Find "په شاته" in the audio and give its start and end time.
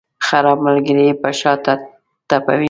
1.21-1.73